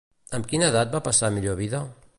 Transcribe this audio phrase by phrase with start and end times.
[0.37, 1.85] Amb quina edat va passar a millor vida?